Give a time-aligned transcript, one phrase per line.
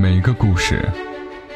[0.00, 0.88] 每个故事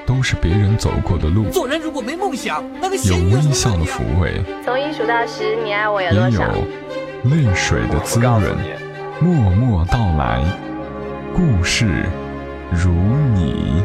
[0.04, 6.40] 都是别人走过的路，做人如果没梦想，那个有微笑的抚慰，从一数到十，你爱我有也有？
[7.30, 8.42] 泪水的滋润。
[9.20, 10.44] 默默到来，
[11.32, 12.04] 故事
[12.72, 12.90] 如
[13.36, 13.80] 你。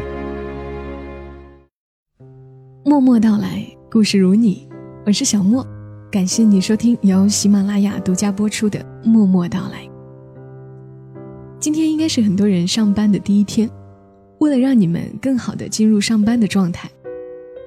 [2.84, 4.68] 默默到来，故事如你，
[5.06, 5.64] 我是小莫，
[6.10, 9.84] 感谢你收听由喜马拉雅独家播出的《默默到来》。
[11.60, 13.70] 今天应该是很多人上班的第一天，
[14.38, 16.88] 为了让你们更好的进入上班的状态，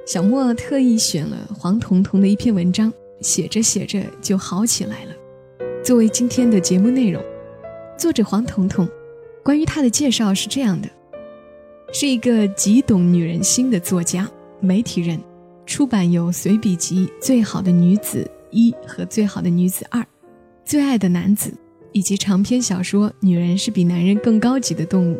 [0.06, 5.12] 小莫特意选了黄彤彤的一篇文章，写着写着就好起来了，
[5.84, 7.22] 作为今天的节目内容。
[7.98, 8.90] 作者黄彤彤，
[9.44, 10.90] 关于她的介绍是这样的：
[11.94, 14.28] 是一个极懂女人心的作家、
[14.60, 15.22] 媒体人，
[15.66, 20.02] 出版有随笔集《最好的女子一》和《最好的女子二》，
[20.64, 21.50] 《最爱的男子》
[21.92, 25.16] 以及长篇小说《女人是比男人更高级的动物》。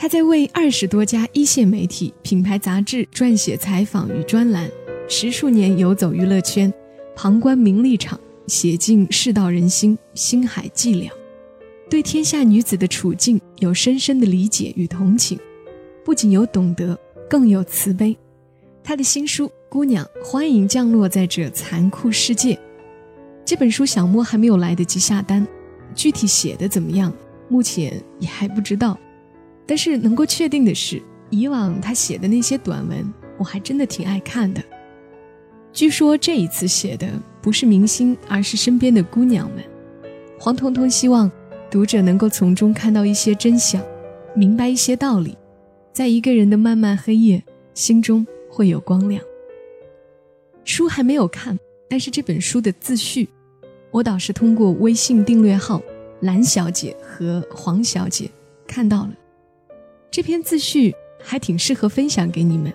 [0.00, 4.70] 他在为二十多家一线媒体、品牌杂志撰写采访与专栏，
[5.08, 6.72] 十数年游走娱乐圈，
[7.16, 11.10] 旁观名利场，写尽世道人心，心海寂寥。
[11.90, 15.36] 对天下女子的处境有深深的理解与同情，
[16.04, 16.96] 不仅有懂得，
[17.28, 18.16] 更有慈悲。
[18.84, 22.54] 他的新书《姑娘，欢迎降落在这残酷世界》
[23.44, 25.44] 这本书，小莫还没有来得及下单，
[25.92, 27.12] 具体写的怎么样，
[27.48, 28.96] 目前也还不知道。
[29.68, 34.60] 但是能够确定的是，以往他写的那些短文，我还真的挺爱看的。
[35.72, 37.08] 据说这一次写的
[37.40, 39.62] 不是明星，而是身边的姑娘们。
[40.40, 41.30] 黄彤彤希望。
[41.70, 43.82] 读者能够从中看到一些真相，
[44.34, 45.36] 明白一些道理，
[45.92, 49.22] 在一个人的漫漫黑夜，心中会有光亮。
[50.64, 53.28] 书还没有看，但是这本书的自序，
[53.90, 55.82] 我倒是通过微信订阅号
[56.24, 58.30] “蓝小姐”和“黄小姐”
[58.66, 59.10] 看到了。
[60.10, 62.72] 这篇自序还挺适合分享给你们。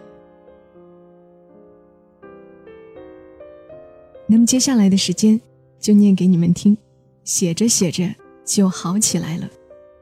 [4.28, 5.40] 那么接下来的时间，
[5.80, 6.78] 就念给你们听。
[7.24, 8.04] 写着写着。
[8.46, 9.50] 就好起来了。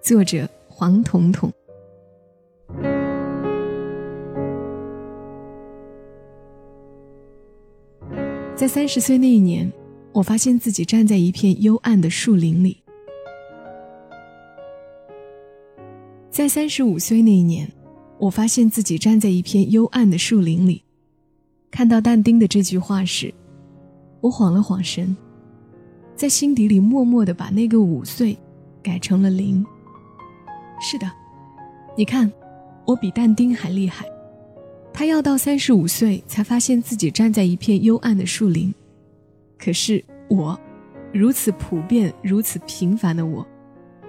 [0.01, 1.53] 作者黄彤彤。
[8.55, 9.71] 在三十岁那一年，
[10.11, 12.80] 我发现自己站在一片幽暗的树林里。
[16.31, 17.69] 在三十五岁那一年，
[18.17, 20.81] 我发现自己站在一片幽暗的树林里。
[21.69, 23.33] 看到但丁的这句话时，
[24.21, 25.15] 我晃了晃神。
[26.15, 28.37] 在心底里默默的把那个五岁
[28.81, 29.65] 改成了零。
[30.79, 31.11] 是的，
[31.97, 32.31] 你看，
[32.85, 34.05] 我比但丁还厉害。
[34.93, 38.73] 他要到三十五岁才发现自己站在一片幽暗的树林，
[39.57, 40.57] 可是我，
[41.11, 43.45] 如此普遍、如此平凡的我，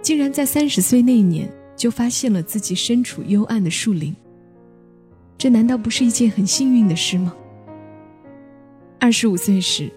[0.01, 4.15] 竟然在三十岁那一年就发现了自己身处幽暗的树林。
[5.37, 7.35] 这难道不是一件很幸运的事吗？
[9.01, 9.91] 二十五岁时。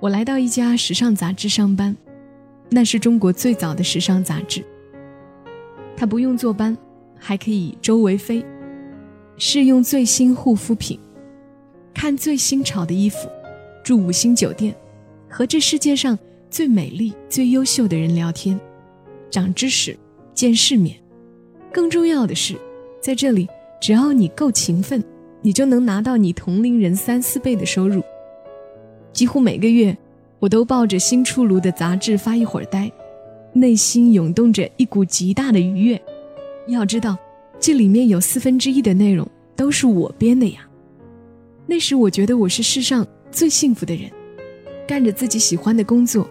[0.00, 1.94] 我来到一家时尚杂志上班，
[2.70, 4.64] 那是中国最早的时尚杂志。
[5.94, 6.74] 他不用坐班，
[7.18, 8.42] 还可以周围飞，
[9.36, 10.98] 试用最新护肤品，
[11.92, 13.28] 看最新潮的衣服，
[13.84, 14.74] 住五星酒店，
[15.28, 16.18] 和这世界上
[16.48, 18.58] 最美丽、最优秀的人聊天，
[19.30, 19.94] 长知识，
[20.32, 21.01] 见世面。
[21.72, 22.54] 更重要的是，
[23.00, 23.48] 在这里，
[23.80, 25.02] 只要你够勤奋，
[25.40, 28.02] 你就能拿到你同龄人三四倍的收入。
[29.12, 29.96] 几乎每个月，
[30.38, 32.92] 我都抱着新出炉的杂志发一会儿呆，
[33.52, 36.00] 内心涌动着一股极大的愉悦。
[36.66, 37.16] 要知道，
[37.58, 40.68] 这里面有四分之一的内容都是我编的呀。
[41.66, 44.10] 那时我觉得我是世上最幸福的人，
[44.86, 46.28] 干着自己喜欢的工作，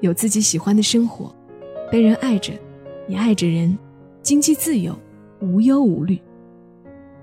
[0.00, 1.34] 有自己喜欢的生活，
[1.90, 2.52] 被人爱着，
[3.08, 3.76] 也爱着人，
[4.28, 4.94] 经济自由，
[5.40, 6.20] 无忧无虑。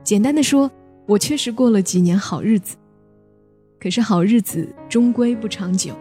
[0.03, 0.71] 简单的说，
[1.05, 2.75] 我确实过了几年好日子。
[3.79, 5.93] 可是好日子终归不长久。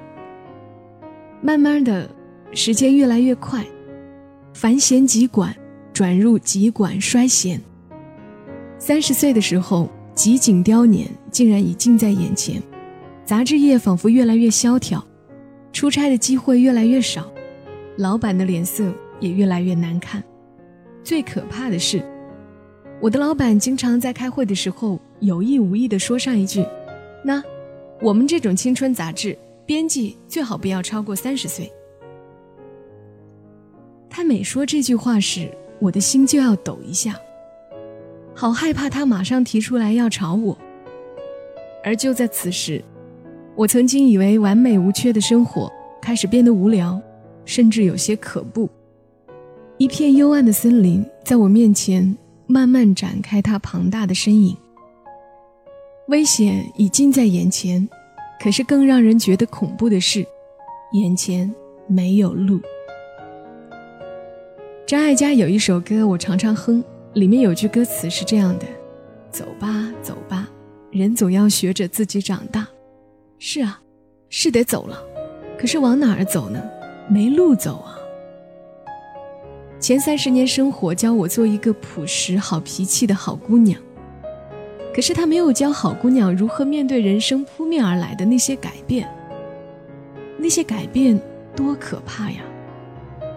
[1.42, 2.08] 慢慢的，
[2.52, 3.66] 时间越来越快，
[4.54, 5.54] 繁弦急管
[5.92, 7.60] 转入急管衰弦。
[8.78, 12.62] 三十岁的时候，极景凋年竟然已近在眼前，
[13.26, 15.04] 杂志业仿佛越来越萧条，
[15.70, 17.30] 出差的机会越来越少，
[17.98, 18.90] 老板的脸色
[19.20, 20.24] 也越来越难看。
[21.04, 22.02] 最可怕的是，
[23.00, 26.66] 我的老板经常在开会的时候有意无意地说上一句
[27.22, 27.40] ：“那。”
[28.02, 31.72] 我们这种青春杂志编辑最好不要超过三十岁。
[34.10, 35.48] 他每说这句话时，
[35.78, 37.18] 我的心就要抖一下，
[38.34, 40.58] 好害怕他马上提出来要炒我。
[41.84, 42.82] 而就在此时，
[43.54, 45.72] 我曾经以为完美无缺的生活
[46.02, 47.00] 开始变得无聊，
[47.46, 48.68] 甚至有些可怖。
[49.76, 52.16] 一片幽暗的森林在我面前
[52.46, 54.56] 慢慢展开它庞大的身影。
[56.08, 57.88] 危险已近在眼前，
[58.40, 60.24] 可是更让人觉得恐怖的是，
[60.92, 61.52] 眼前
[61.88, 62.60] 没有路。
[64.86, 66.82] 张艾嘉有一首歌，我常常哼，
[67.14, 68.66] 里面有句歌词是这样的
[69.32, 70.48] ：“走吧，走吧，
[70.92, 72.68] 人总要学着自己长大。”
[73.40, 73.82] 是啊，
[74.28, 75.02] 是得走了，
[75.58, 76.62] 可是往哪儿走呢？
[77.08, 77.98] 没路走啊！
[79.84, 83.78] 前三十年生活教我做一个朴实、好脾气的好姑娘，
[84.94, 89.06] 可是他没有教好姑娘如何面对人生扑面而来的那些改变。
[90.38, 91.20] 那些改变
[91.54, 92.38] 多可怕呀！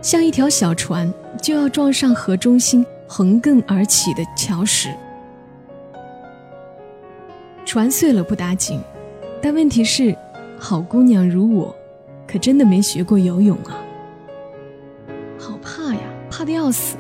[0.02, 4.88] 像一条小船就要撞上河中心横亘而起的桥石，
[7.66, 8.80] 船碎了不打紧，
[9.42, 10.16] 但问题是，
[10.58, 11.76] 好姑娘如我。
[12.26, 13.84] 可真的没学过游泳啊，
[16.48, 16.98] 的要死。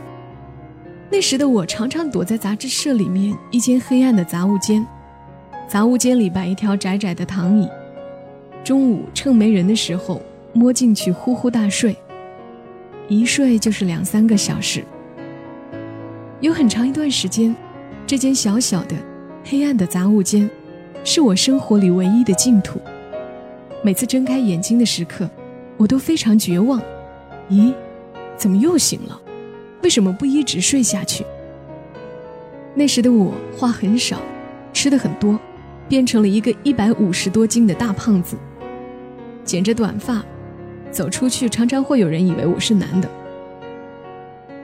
[1.09, 4.85] 那时的我常常躲在杂志社里面一间黑暗的杂物间，
[5.67, 7.67] 杂物间里摆一条窄窄的躺椅，
[8.63, 10.21] 中午趁没人的时候
[10.51, 11.95] 摸进去呼呼大睡，
[13.07, 14.83] 一睡就是两三个小时。
[16.41, 17.55] 有很长一段时间，
[18.05, 18.95] 这间小小的、
[19.45, 20.47] 黑暗的杂物间，
[21.05, 22.81] 是我生活里唯一的净土。
[23.81, 25.29] 每次睁开眼睛的时刻，
[25.77, 26.81] 我都非常绝望。
[27.49, 27.73] 咦，
[28.35, 29.21] 怎么又醒了？
[29.81, 31.25] 为什么不一直睡下去？
[32.75, 34.21] 那时的我话很少，
[34.73, 35.39] 吃的很多，
[35.87, 38.35] 变成了一个一百五十多斤的大胖子。
[39.43, 40.23] 剪着短发，
[40.91, 43.09] 走出去常常会有人以为我是男的。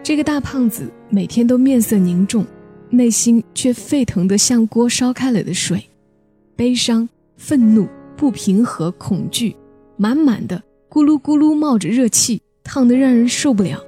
[0.03, 2.45] 这个大胖子每天都面色凝重，
[2.89, 5.89] 内心却沸腾的像锅烧开了的水，
[6.55, 7.07] 悲伤、
[7.37, 7.87] 愤怒。
[8.15, 9.53] 不平和、恐惧，
[9.97, 13.83] 满满的咕噜咕噜冒着热气，烫得让人受不了。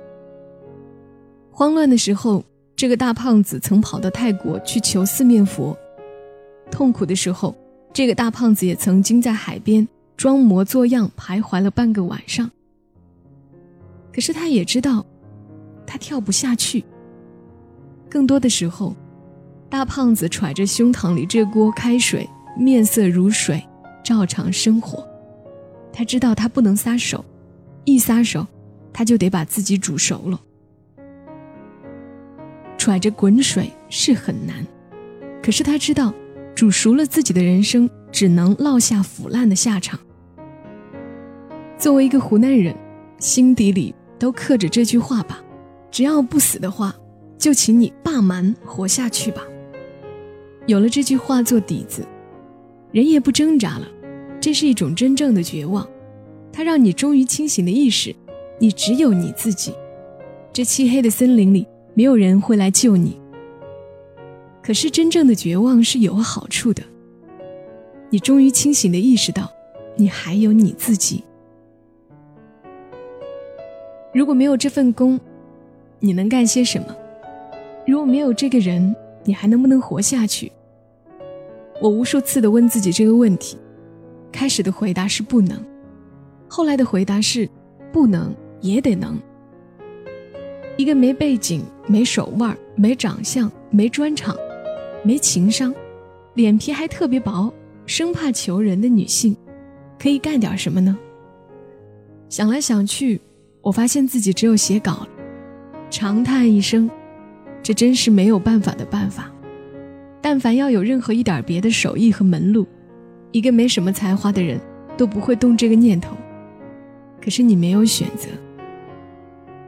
[1.57, 2.43] 慌乱的时候，
[2.75, 5.73] 这个大胖子曾跑到泰国去求四面佛；
[6.69, 7.55] 痛苦的时候，
[7.93, 9.87] 这个大胖子也曾经在海边
[10.17, 12.51] 装模作样徘徊了半个晚上。
[14.11, 15.05] 可是他也知道，
[15.87, 16.83] 他跳不下去。
[18.09, 18.93] 更多的时候，
[19.69, 23.63] 大胖子揣着胸膛里这锅开水，面色如水。
[24.03, 25.07] 照常生活，
[25.93, 27.23] 他知道他不能撒手，
[27.85, 28.45] 一撒手，
[28.91, 30.39] 他就得把自己煮熟了。
[32.85, 34.63] 揣着滚水是很难，
[35.41, 36.13] 可是他知道，
[36.53, 39.99] 煮熟了自己的人生只能落下腐烂的下场。
[41.79, 42.75] 作为一个湖南人，
[43.17, 45.43] 心底里都刻着这句话吧：
[45.89, 46.95] 只要不死的话，
[47.39, 49.41] 就请你霸蛮活下去吧。
[50.67, 52.05] 有了这句话做底子，
[52.91, 53.87] 人也不挣扎了。
[54.39, 55.89] 这是一种真正的绝望，
[56.53, 58.15] 它让你终于清醒的意识，
[58.59, 59.73] 你只有你自己。
[60.53, 63.19] 这漆黑的森林里，没有人会来救你。
[64.61, 66.83] 可是真正的绝望是有好处的，
[68.09, 69.51] 你终于清醒的意识到，
[69.95, 71.23] 你还有你自己。
[74.13, 75.19] 如果没有这份工，
[75.99, 76.95] 你能干些什么？
[77.87, 80.51] 如果没有这个人，你还能不能活下去？
[81.81, 83.57] 我无数次的问自己这个问题。
[84.31, 85.57] 开始的回答是不能，
[86.47, 87.49] 后来的回答是
[87.93, 89.17] 不能也得能。
[90.77, 94.35] 一个没背景、没手腕、没长相、没专长、
[95.03, 95.73] 没情商，
[96.33, 97.53] 脸皮还特别薄，
[97.85, 99.35] 生怕求人的女性，
[99.97, 100.97] 可以干点什么呢？
[102.27, 103.21] 想来想去，
[103.61, 105.07] 我发现自己只有写稿了。
[105.89, 106.89] 长叹一声，
[107.63, 109.31] 这真是没有办法的办法。
[110.21, 112.67] 但凡要有任何一点别的手艺和门路。
[113.31, 114.59] 一个没什么才华的人，
[114.97, 116.17] 都不会动这个念头。
[117.21, 118.29] 可是你没有选择。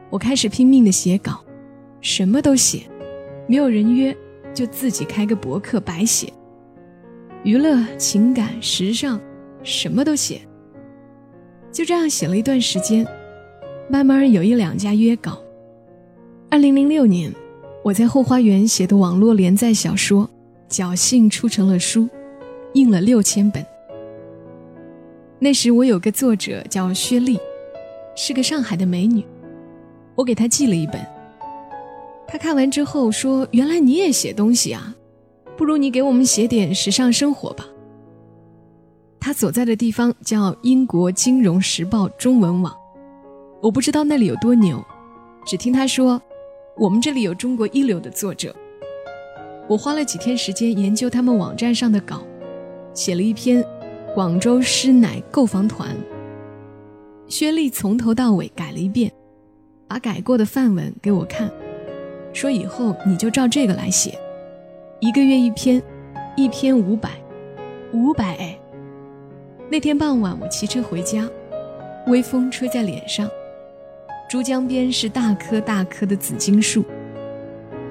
[0.09, 1.43] 我开始拼命的写稿，
[2.01, 2.83] 什么都写，
[3.47, 4.15] 没有人约，
[4.53, 6.31] 就自己开个博客白写。
[7.43, 9.19] 娱乐、情感、时尚，
[9.63, 10.41] 什么都写。
[11.71, 13.05] 就这样写了一段时间，
[13.89, 15.41] 慢慢有一两家约稿。
[16.49, 17.31] 二零零六年，
[17.83, 20.29] 我在后花园写的网络连载小说，
[20.69, 22.07] 侥幸出成了书。
[22.73, 23.65] 印了六千本。
[25.39, 27.39] 那时我有个作者叫薛丽，
[28.15, 29.25] 是个上海的美女，
[30.17, 30.99] 我给他寄了一本。
[32.27, 34.93] 他看完之后说：“原来你也写东西啊，
[35.55, 37.65] 不如你给我们写点时尚生活吧。”
[39.17, 42.75] 他所在的地方叫英国金融时报中文网，
[43.61, 44.83] 我不知道那里有多牛，
[45.45, 46.21] 只听他说，
[46.77, 48.53] 我们这里有中国一流的作者。
[49.69, 52.21] 我花了几天时间研究他们网站上的稿。
[52.93, 53.63] 写了一篇
[54.15, 55.95] 《广州师奶购房团》，
[57.27, 59.11] 薛丽从头到尾改了一遍，
[59.87, 61.49] 把改过的范文给我看，
[62.33, 64.19] 说以后你就照这个来写，
[64.99, 65.81] 一个月一篇，
[66.35, 67.11] 一篇五百，
[67.93, 68.59] 五百哎。
[69.69, 71.27] 那天傍晚，我骑车回家，
[72.07, 73.29] 微风吹在脸上，
[74.29, 76.83] 珠江边是大棵大棵的紫荆树，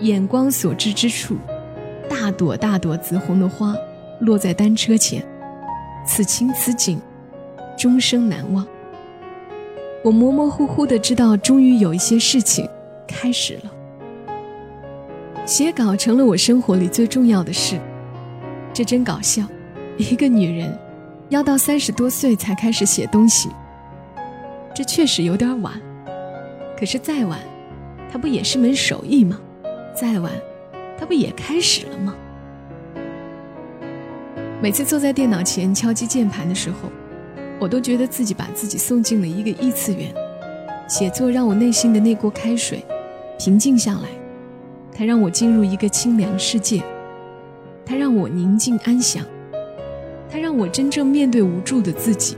[0.01, 1.37] 眼光所至之处，
[2.09, 3.75] 大朵大朵紫红的花
[4.21, 5.25] 落在单车前，
[6.07, 7.01] 此情此景，
[7.77, 8.67] 终生难忘。
[10.07, 12.65] 我模模糊糊的知道，终于有一些事情
[13.09, 13.73] 开始了。
[15.45, 17.77] 写稿成了我生活里最重要的事，
[18.73, 19.43] 这真搞笑，
[19.97, 20.73] 一个女人。
[21.29, 23.49] 要到三十多岁才开始写东西，
[24.73, 25.75] 这确实有点晚。
[26.79, 27.41] 可是再晚，
[28.09, 29.41] 它不也是门手艺吗？
[29.93, 30.31] 再晚，
[30.97, 32.15] 它不也开始了吗？
[34.63, 36.93] 每次坐在电脑前敲击键盘的时候，
[37.59, 40.13] 我都觉得自己把自己送进了一个异次元。
[40.89, 42.85] 写作让我内心的那锅开水
[43.39, 44.09] 平静下来，
[44.95, 46.83] 它让我进入一个清凉世界，
[47.85, 49.25] 它让我宁静安详。
[50.31, 52.37] 它让我真正面对无助的自己，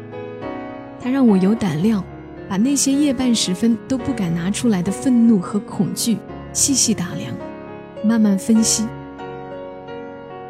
[1.01, 2.03] 它让我有胆量
[2.49, 6.17] 把那些夜半时分都不敢拿出来的愤怒和恐惧
[6.53, 7.35] 细细打量，
[8.03, 8.87] 慢慢分析。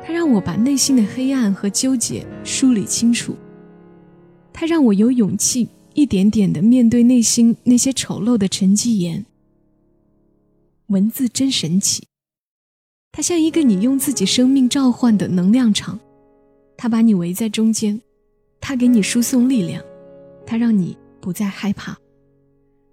[0.05, 3.37] 它让我把内心的黑暗和纠结梳理清楚。
[4.61, 9.25] 它让我有勇气一点点的面对内心那些丑陋的沉积岩。
[10.88, 12.09] 文字真神奇，
[13.12, 16.00] 它像一个你用自己生命召唤的能量场。
[16.77, 18.00] 它把你围在中间，
[18.61, 19.81] 它给你输送力量，
[20.45, 21.97] 它让你不再害怕，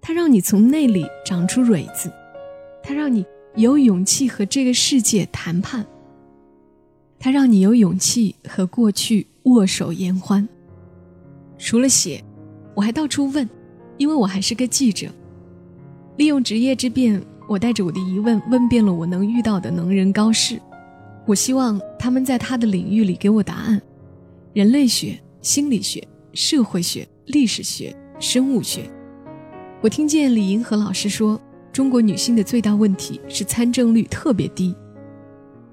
[0.00, 2.12] 它让你从内里长出蕊子，
[2.80, 5.84] 它让你有勇气和这个世界谈判，
[7.18, 10.48] 他让你有勇气和过去握手言欢。
[11.58, 12.22] 除了写，
[12.74, 13.48] 我还到处问，
[13.96, 15.08] 因为我还是个记者。
[16.16, 20.60] 利用职业之便，我带着我的疑问问遍了我能遇到的能人高士。
[21.26, 23.80] 我希望他们在他的领域里给我答案：
[24.52, 28.90] 人类学、心理学、社会学、历史学、生物学。
[29.82, 31.40] 我听见李银河老师说，
[31.72, 34.74] 中国女性的最大问题是参政率特别低。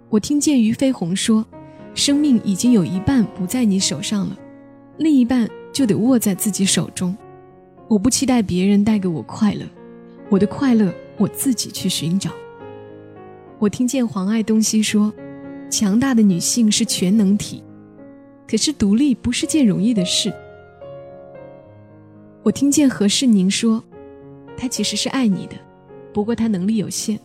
[0.09, 1.45] 我听见俞飞鸿说，
[1.93, 4.37] 生命已经有一半不在你手上了，
[4.97, 7.17] 另一半就得握在自己手中。
[7.89, 9.65] 我不期待别人带给我快乐，
[10.29, 12.31] 我的快乐我自己去寻找。
[13.59, 15.11] 我听见黄爱东西说。
[15.69, 17.63] 强大的女性是全能体，
[18.47, 20.31] 可是独立不是件容易的事。
[22.43, 23.83] 我听见何世宁说，
[24.55, 25.55] 他其实是爱你的，
[26.13, 27.19] 不过他能力有限，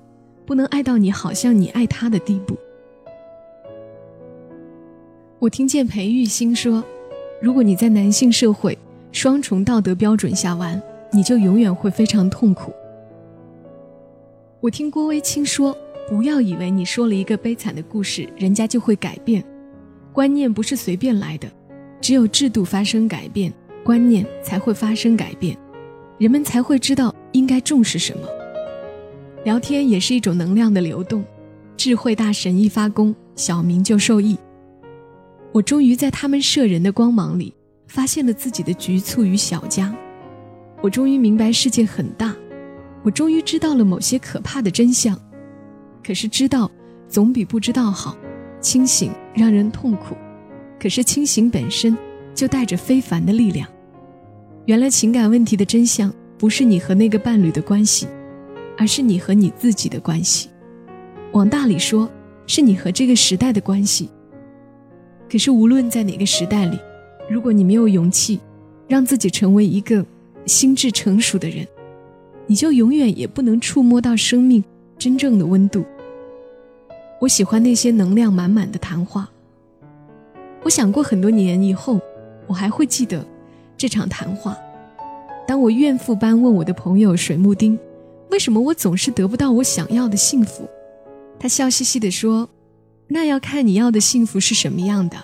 [0.46, 2.56] 不能爱到你好像你爱他的地步。
[5.38, 6.82] 我听见裴玉欣说，
[7.40, 8.76] 如果你在男性社会
[9.12, 10.80] 双重道德标准下玩，
[11.12, 12.72] 你就永远会非常痛苦。
[14.60, 15.76] 我听郭威清说。
[16.08, 19.44] 不要以为你说了一个悲惨的故事，人家就会改变。
[20.10, 21.46] 观念不是随便来的，
[22.00, 23.52] 只有制度发生改变，
[23.84, 25.54] 观念才会发生改变，
[26.16, 28.26] 人们才会知道应该重视什么。
[29.44, 31.22] 聊天也是一种能量的流动，
[31.76, 34.38] 智慧大神一发功，小明就受益。
[35.52, 37.54] 我终于在他们摄人的光芒里，
[37.86, 39.94] 发现了自己的局促与小家。
[40.82, 42.36] 我终于明白世界很大，
[43.02, 45.18] 我终于知道了某些可怕的真相。
[46.04, 46.70] 可是知道
[47.08, 48.16] 总比不知道好，
[48.60, 50.14] 清醒让人痛苦，
[50.78, 51.96] 可是清醒本身
[52.34, 53.68] 就带着非凡的力量。
[54.66, 58.06] 原来情感问题的真相不是你和那个伴侣的关系，
[58.76, 60.50] 而是你和你自己的关系。
[61.32, 62.08] 往大里说，
[62.46, 64.10] 是你和这个时代的关系。
[65.30, 66.78] 可是无论在哪个时代里，
[67.28, 68.40] 如果你没有勇气
[68.86, 70.04] 让自己成为一个
[70.46, 71.66] 心智成熟的人，
[72.46, 74.64] 你就永远也不能触摸到生命
[74.98, 75.84] 真正的温度。
[77.20, 79.28] 我喜欢那些能量满满的谈话。
[80.62, 82.00] 我想过很多年以后，
[82.46, 83.24] 我还会记得
[83.76, 84.56] 这场谈话。
[85.46, 87.78] 当我怨妇般问我的朋友水木丁，
[88.30, 90.68] 为什么我总是得不到我想要的幸福，
[91.38, 92.48] 他笑嘻嘻地说
[93.08, 95.16] ：“那要看你要的幸福是什么样的。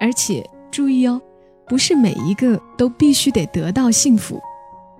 [0.00, 1.20] 而且注意哦，
[1.66, 4.40] 不是每一个都必须得得到幸福，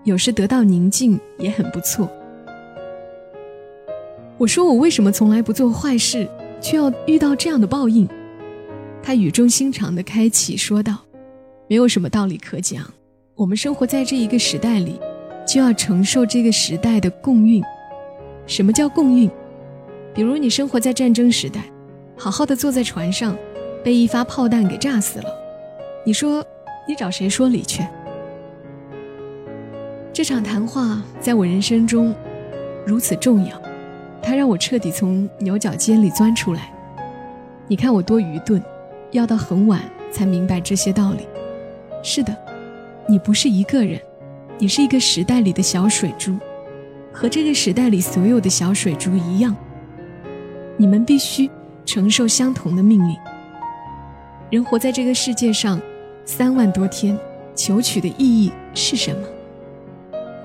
[0.04, 2.10] 有时得到宁静也很不错。”
[4.38, 6.28] 我说我为什么从来不做坏事，
[6.60, 8.08] 却要遇到这样的报应？
[9.02, 10.98] 他语重心长地开启说道
[11.68, 12.84] ：“没有什么道理可讲。
[13.34, 15.00] 我们生活在这一个时代里，
[15.46, 17.62] 就要承受这个时代的共运。
[18.46, 19.30] 什么叫共运？
[20.14, 21.62] 比如你生活在战争时代，
[22.18, 23.36] 好好的坐在船上，
[23.84, 25.26] 被一发炮弹给炸死了，
[26.04, 26.44] 你说
[26.86, 27.82] 你找谁说理去？
[30.12, 32.12] 这场谈话在我人生中
[32.84, 33.60] 如此重要。”
[34.20, 36.70] 它让我彻底从牛角尖里钻出来。
[37.66, 38.62] 你看我多愚钝，
[39.12, 41.26] 要到很晚才明白这些道理。
[42.02, 42.36] 是的，
[43.08, 43.98] 你不是一个人，
[44.58, 46.36] 你是一个时代里的小水珠，
[47.10, 49.56] 和这个时代里所有的小水珠一样。
[50.76, 51.48] 你们必须
[51.88, 53.16] 承受相同的命运。
[54.50, 55.80] 人活在这个世界上
[56.26, 57.18] 三万多天，
[57.54, 59.26] 求取的意义是什么？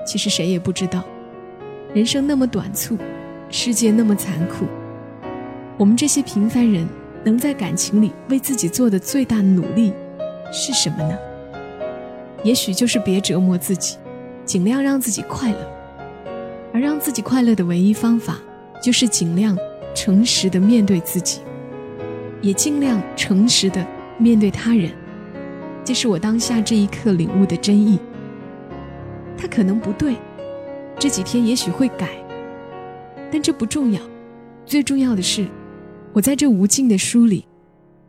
[0.08, 1.04] 其实谁也不知道。
[1.94, 2.98] 人生那么短促，
[3.50, 4.66] 世界那么残酷，
[5.78, 6.88] 我们这些平凡人
[7.26, 9.92] 能在感情里为自己做的最大努力
[10.50, 11.18] 是什么呢？
[12.42, 13.98] 也许就是别折磨自己，
[14.46, 15.58] 尽量让自己快乐。
[16.74, 18.38] 而让自己快乐的唯一方法，
[18.82, 19.58] 就是尽量
[19.94, 21.42] 诚实的面对自己，
[22.42, 23.86] 也尽量诚实的
[24.18, 24.92] 面对他人。
[25.86, 28.00] 这是我当下这一刻领悟的真意。
[29.38, 30.16] 他可能不对。
[31.00, 32.08] 这几天也许会改，
[33.32, 34.00] 但这不重要。
[34.66, 35.48] 最重要的是，
[36.14, 37.46] 我在这无尽的书里，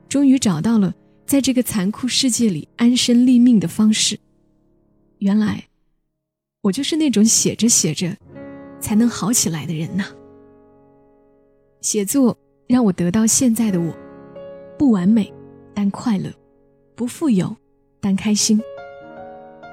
[0.09, 0.95] 终于找到了
[1.27, 4.21] 在这个残酷世界里安身立命的方式。
[5.19, 5.65] 原来，
[6.61, 8.15] 我就是那种写着写着
[8.79, 10.05] 才能好起来的人呐。
[11.85, 12.35] 写作
[12.67, 13.95] 让我得到现在的我，
[14.79, 15.31] 不完美，
[15.75, 16.31] 但快乐；
[16.95, 17.55] 不富有，
[18.01, 18.59] 但开心。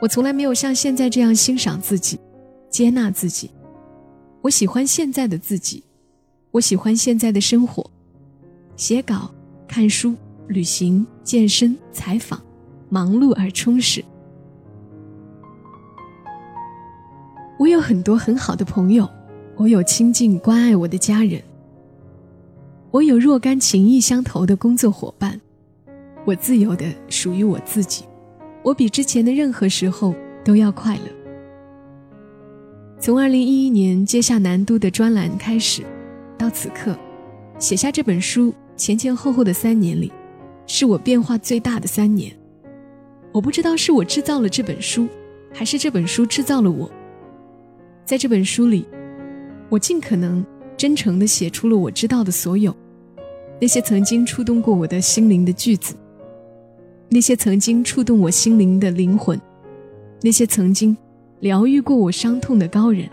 [0.02, 2.20] 我从来没有像现在这样欣赏自己。
[2.70, 3.50] 接纳自己，
[4.42, 5.86] 我喜欢现在的自己，
[6.52, 7.90] 我喜欢现在的生活，
[8.76, 9.34] 写稿、
[9.66, 10.14] 看书、
[10.50, 12.42] 旅行、健身、采访，
[12.90, 14.04] 忙碌而充实。
[17.58, 19.10] 我有很多很好的朋友，
[19.56, 21.42] 我有亲近关爱我的家人，
[22.92, 25.40] 我有若干情谊相投的工作伙伴，
[26.26, 28.04] 我自由的属于我自己，
[28.64, 31.04] 我比之前的任何时候都要快乐。
[33.00, 35.84] 从二零一一年接下南都的专栏开始，
[36.38, 36.94] 到此刻，
[37.58, 40.12] 写下这本书前前后后的三年里，
[40.68, 42.36] 是我变化最大的三年。
[43.32, 45.08] 我不知道是我制造了这本书，
[45.54, 46.92] 还是这本书制造了我。
[48.04, 48.86] 在这本书里，
[49.70, 52.76] 我尽可能真诚地写出了我知道的所有，
[53.62, 55.96] 那些曾经触动过我的心灵的句子，
[57.08, 59.40] 那些曾经触动我心灵的灵魂，
[60.22, 60.98] 那些曾经。
[61.42, 63.10] 疗愈过我伤痛的高人，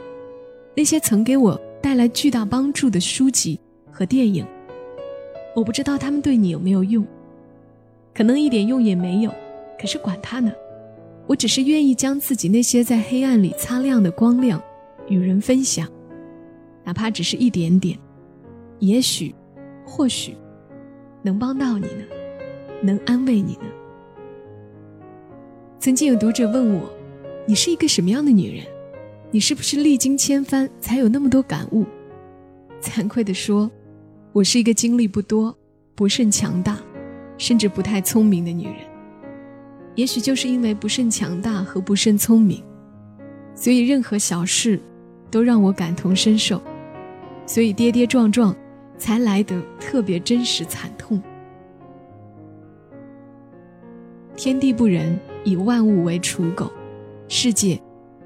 [0.77, 3.59] 那些曾给我带来巨大帮助的书籍
[3.91, 4.45] 和电影，
[5.57, 7.07] 我不知道他们对你有没有用，
[8.15, 9.33] 可能一点用也没有。
[9.81, 10.53] 可是管他呢，
[11.27, 14.63] 我只是愿意将自己那些在黑暗里擦亮的光亮
[15.09, 15.89] 与人分享，
[16.85, 17.99] 哪怕只是一点点，
[18.79, 19.35] 也许，
[19.89, 20.37] 或许，
[21.23, 22.05] 能帮到你呢，
[22.83, 23.65] 能安慰你呢。
[25.81, 26.93] 曾经有读者问我。
[27.47, 28.67] 你是一个什么样的女人？
[29.31, 31.87] 你是不是历经千帆才有那么多感悟？
[32.83, 33.71] 惭愧地说，
[34.35, 35.57] 我是一个经历不多、
[35.95, 36.77] 不甚强大，
[37.39, 38.75] 甚至不太聪明的女人。
[39.95, 42.63] 也许就是因为不甚强大和不甚聪明，
[43.55, 44.79] 所以任何小事
[45.31, 46.61] 都让我感同身受，
[47.47, 48.55] 所以跌跌撞撞
[48.99, 51.23] 才来得特别真实惨痛。
[54.37, 56.71] 天地不仁，以万物为刍狗。
[57.29, 57.81] 世界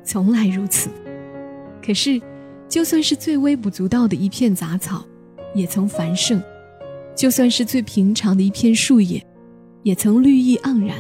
[0.05, 0.89] 从来如此，
[1.85, 2.21] 可是，
[2.69, 5.05] 就算是最微不足道的一片杂草，
[5.55, 6.39] 也曾繁盛；
[7.15, 9.25] 就算是最平常的一片树叶，
[9.83, 10.97] 也曾绿意盎然。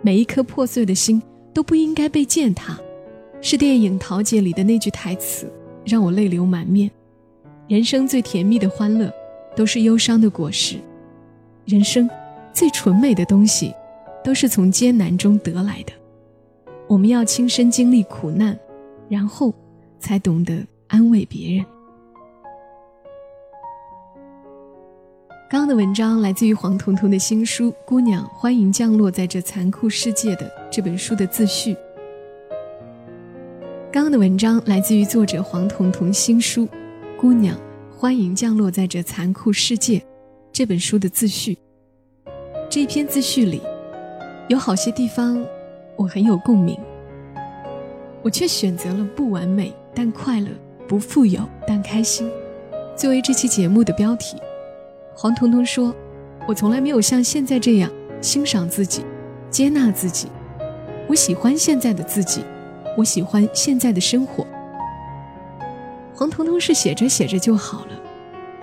[0.00, 2.78] 每一颗破碎的心都不应该被践踏。
[3.40, 5.52] 是电影《桃姐》里的那句台词，
[5.84, 6.90] 让我泪流满面。
[7.66, 9.10] 人生最甜蜜的欢乐，
[9.56, 10.76] 都是忧伤的果实；
[11.64, 12.08] 人生
[12.52, 13.74] 最纯美的东西，
[14.22, 15.92] 都是从艰难中得来的。
[16.86, 18.58] 我们要亲身经历苦难，
[19.08, 19.54] 然后
[19.98, 21.64] 才懂得安慰别人。
[25.50, 31.74] 刚刚的文章来自于黄彤彤的新书《姑娘欢迎降落在这残酷世界》的这本书的自序。
[33.90, 36.66] 刚刚的文章来自于作者黄彤彤新书
[37.20, 37.58] 《姑娘
[37.96, 39.98] 欢迎降落在这残酷世界》
[40.52, 41.56] 这本书的自序。
[42.68, 43.60] 这一篇自序里
[44.48, 45.44] 有好些地方。
[45.96, 46.76] 我很有共鸣，
[48.20, 50.48] 我却选择了不完美但快乐，
[50.88, 52.28] 不富有但开心，
[52.96, 54.36] 作为这期节目的标题。
[55.14, 55.94] 黄彤彤说
[56.48, 57.88] ：“我从来没有像现在这样
[58.20, 59.04] 欣赏自己，
[59.50, 60.26] 接纳自己。
[61.08, 62.42] 我喜欢现在的自己，
[62.98, 64.44] 我喜欢现在的生活。”
[66.14, 68.00] 黄彤彤是写着写着就好了，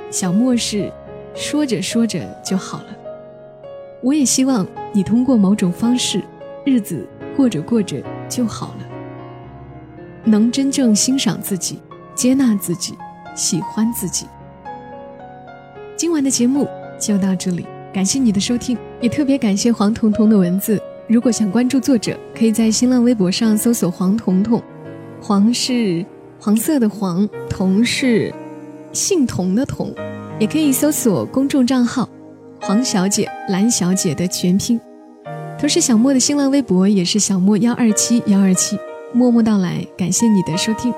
[0.09, 0.91] 小莫是
[1.35, 2.85] 说着说着就好了。
[4.01, 6.21] 我也希望你通过某种方式，
[6.65, 7.07] 日子。
[7.33, 8.85] 过着过着就好了。
[10.25, 11.79] 能真正欣赏自己、
[12.13, 12.93] 接纳自己、
[13.33, 14.27] 喜欢自己。
[15.95, 16.67] 今晚的节目
[16.99, 20.79] 就到这里，感谢你的收听，也特别感谢黄彤彤的文字。
[21.07, 24.61] 如果想关注作者，可以在新浪微博上搜索“黄彤彤”，
[25.23, 26.05] 黄是
[26.43, 28.33] 黄色的黄，同是
[28.91, 29.93] 姓童的童，
[30.39, 32.09] 也可以搜索公众账号
[32.59, 34.81] “黄小姐”、“蓝小姐”的全拼。
[35.59, 38.75] 同时，小莫的新浪微博也是小莫幺二七幺二七，
[39.13, 40.91] 默默到来，感谢你的收听，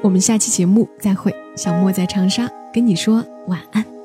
[0.00, 1.34] 我们下期节目再会。
[1.54, 3.97] 小莫在长沙跟你说晚安。